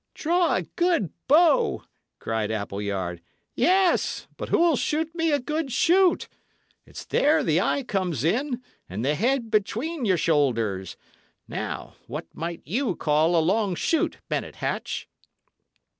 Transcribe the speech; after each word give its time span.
"Draw 0.15 0.55
a 0.55 0.63
good 0.63 1.13
bow!" 1.27 1.83
cried 2.17 2.49
Appleyard. 2.49 3.21
"Yes! 3.53 4.25
But 4.35 4.49
who'll 4.49 4.75
shoot 4.75 5.13
me 5.13 5.31
a 5.31 5.37
good 5.39 5.71
shoot? 5.71 6.27
It's 6.87 7.05
there 7.05 7.43
the 7.43 7.61
eye 7.61 7.83
comes 7.83 8.23
in, 8.23 8.63
and 8.89 9.05
the 9.05 9.13
head 9.13 9.51
between 9.51 10.05
your 10.05 10.17
shoulders. 10.17 10.97
Now, 11.47 11.97
what 12.07 12.25
might 12.33 12.63
you 12.65 12.95
call 12.95 13.35
a 13.35 13.45
long 13.45 13.75
shoot, 13.75 14.17
Bennet 14.27 14.55
Hatch?" 14.55 15.07